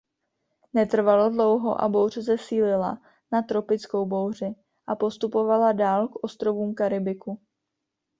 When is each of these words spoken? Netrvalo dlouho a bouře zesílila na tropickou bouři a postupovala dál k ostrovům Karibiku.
Netrvalo 0.73 1.29
dlouho 1.29 1.81
a 1.81 1.89
bouře 1.89 2.21
zesílila 2.21 2.97
na 3.31 3.41
tropickou 3.41 4.05
bouři 4.05 4.55
a 4.87 4.95
postupovala 4.95 5.71
dál 5.71 6.07
k 6.07 6.23
ostrovům 6.23 6.73
Karibiku. 6.73 7.41